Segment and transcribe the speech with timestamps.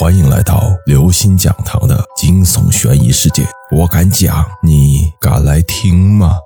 [0.00, 3.46] 欢迎来到刘星讲堂的惊悚悬疑世界。
[3.70, 6.38] 我敢讲，你敢来听吗？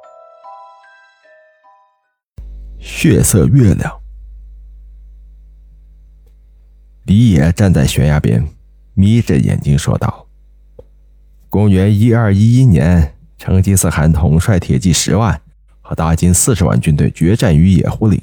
[2.81, 3.97] 血色月亮。
[7.05, 8.45] 李野站在悬崖边，
[8.95, 10.27] 眯着眼睛说道
[11.49, 15.41] ：“公元一二一一年，成吉思汗统帅铁骑十万
[15.81, 18.21] 和大金四十万军队决战于野狐岭，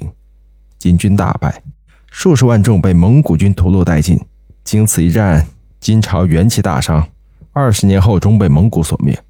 [0.78, 1.62] 金军大败，
[2.10, 4.20] 数十万众被蒙古军屠戮殆尽。”
[4.64, 5.46] 经此一战，
[5.80, 7.08] 金朝元气大伤，
[7.52, 9.22] 二十年后终被蒙古所灭。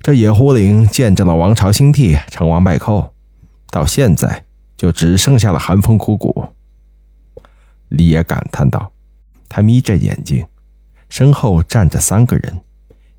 [0.00, 3.12] 这野狐岭见证了王朝兴替，成王败寇，
[3.70, 4.44] 到现在
[4.76, 6.48] 就只剩下了寒风枯骨。
[7.88, 8.90] 李野感叹道
[9.48, 10.44] ：“他眯着眼睛，
[11.08, 12.60] 身后站着三个人，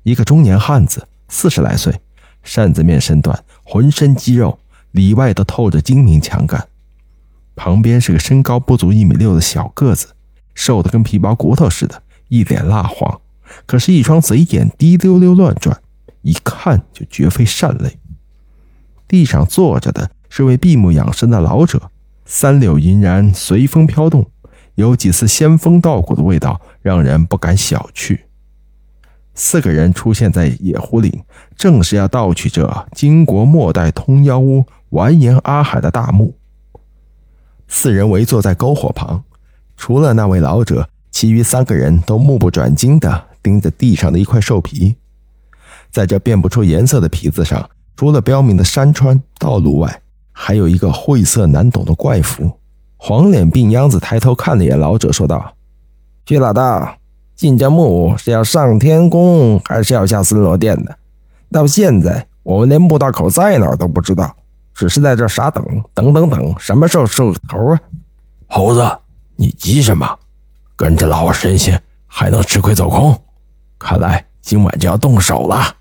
[0.02, 2.00] 一个中年汉子，四十来岁，
[2.42, 4.58] 扇子面身段，浑身肌肉，
[4.90, 6.68] 里外都透着精明强干。
[7.56, 10.08] 旁边是个身高不足一米六的小个子。”
[10.54, 13.20] 瘦得跟皮包骨头似的，一脸蜡黄，
[13.66, 15.80] 可是，一双贼眼滴溜溜乱转，
[16.22, 17.98] 一看就绝非善类。
[19.06, 21.90] 地上坐着的是位闭目养神的老者，
[22.24, 24.30] 三绺银髯随风飘动，
[24.76, 28.18] 有几丝仙风道骨的味道，让人不敢小觑。
[29.34, 31.24] 四个人出现在野狐岭，
[31.56, 36.36] 正是要盗取这金国末代通妖巫完颜阿海的大墓。
[37.66, 39.24] 四人围坐在篝火旁。
[39.76, 44.96] 除了那位老者，其余三个人都目不转睛地盯着地上的一块兽皮。
[45.90, 52.58] 在这辨不出颜色的皮子上，除了标明的山川道路外，还有一个晦涩难懂的怪符。
[52.96, 55.54] 黄脸病秧子抬头看了眼老者，说道
[56.26, 56.96] ：“徐老大，
[57.36, 60.96] 进这墓是要上天宫，还是要下森罗殿的？
[61.52, 64.34] 到现在，我们连墓道口在哪都不知道，
[64.74, 67.80] 只是在这傻等，等等等，什么时候是个头啊？
[68.48, 68.80] 猴子。”
[69.36, 70.18] 你急什么？
[70.76, 73.22] 跟着老神仙还能吃亏走空？
[73.78, 75.76] 看来今晚就要动手了。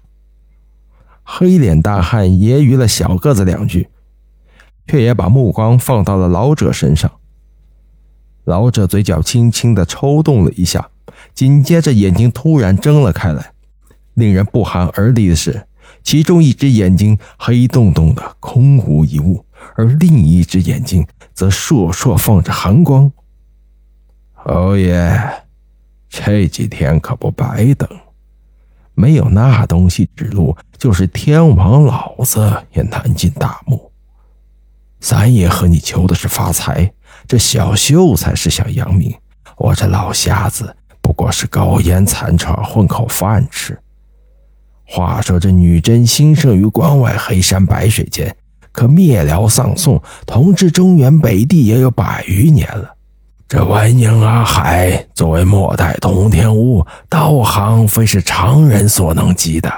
[1.24, 3.90] 黑脸大汉揶揄了小个子两句，
[4.88, 7.10] 却也把目光放到了老者身上。
[8.44, 10.90] 老者嘴角轻轻的抽动了一下，
[11.34, 13.54] 紧接着眼睛突然睁了开来。
[14.16, 15.66] 令人不寒而栗的是，
[16.04, 19.46] 其中一只眼睛黑洞洞的，空无一物，
[19.76, 23.12] 而另一只眼睛则烁烁放着寒光。
[24.46, 25.18] 侯爷，
[26.10, 27.88] 这几天可不白等，
[28.94, 33.90] 没有那东西指路，就是天王老子也难进大墓。
[35.00, 36.92] 三爷和你求的是发财，
[37.26, 39.16] 这小秀才是想扬名，
[39.56, 43.80] 我这老瞎子不过是苟延残喘，混口饭吃。
[44.86, 48.36] 话说这女真兴盛于关外黑山白水间，
[48.74, 52.93] 可灭辽丧宋，统治中原北地也有百余年了。
[53.54, 59.72] 这完颜阿海作为末代通天巫，道行非是常人所能及的。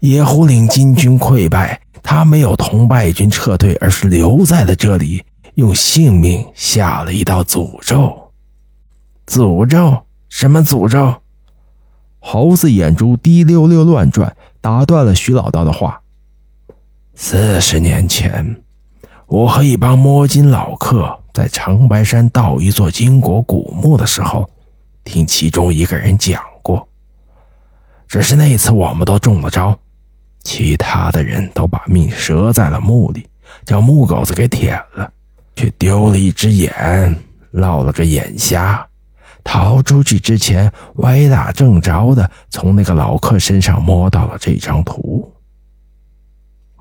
[0.00, 5.22] 野狐岭金军溃败，他没有同败军撤退，而是留在了这里，
[5.54, 8.32] 用性命下了一道诅咒。
[9.28, 10.02] 诅咒？
[10.28, 11.14] 什么诅咒？
[12.18, 16.00] 猴子眼珠滴溜溜乱转，打断了徐老道的话。
[17.14, 18.62] 四十年前，
[19.28, 21.20] 我和一帮摸金老客。
[21.36, 24.48] 在长白山盗一座金国古墓的时候，
[25.04, 26.88] 听其中一个人讲过。
[28.08, 29.78] 只是那次我们都中了招，
[30.42, 33.26] 其他的人都把命折在了墓里，
[33.66, 35.12] 叫木狗子给舔了，
[35.54, 37.14] 却丢了一只眼，
[37.50, 38.88] 落了个眼瞎。
[39.44, 45.30] 逃出去之前，歪打正着的从那个老客身上摸到了这张图。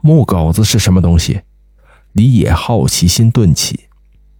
[0.01, 1.41] 木狗子是什么东西？
[2.13, 3.84] 李野好奇心顿起。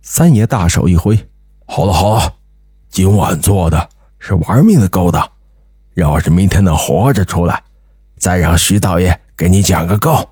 [0.07, 1.17] 三爷大手一挥
[1.65, 2.35] ：“好了好了，
[2.89, 3.89] 今晚做的
[4.19, 5.27] 是玩命的勾当。
[5.95, 7.63] 要是明天能活着出来，
[8.15, 10.29] 再让徐道爷给你讲个够。”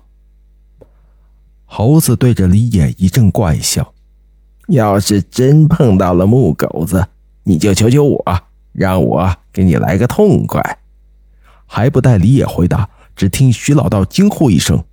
[1.66, 3.92] 猴子对着李野一阵怪笑
[4.70, 7.08] ：“要是真碰到了木狗子，
[7.42, 8.42] 你就求求我，
[8.72, 10.78] 让我给你来个痛快。”
[11.66, 14.84] 还不待李野回答，只听徐老道惊呼一声：“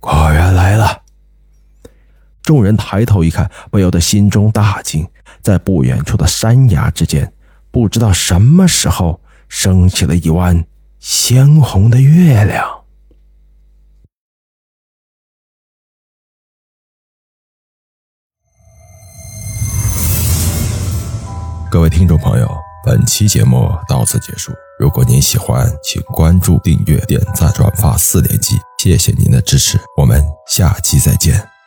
[0.00, 1.02] 果然来了！”
[2.48, 5.06] 众人抬头一看，不由得心中大惊。
[5.42, 7.30] 在不远处的山崖之间，
[7.70, 10.64] 不知道什么时候升起了一弯
[10.98, 12.66] 鲜红的月亮。
[21.70, 22.50] 各位听众朋友，
[22.82, 24.54] 本期节目到此结束。
[24.80, 29.78] 如果您喜欢，请关注、订阅、点赞、转发四连击，谢谢您的支持。
[29.98, 31.57] 我们下期再见。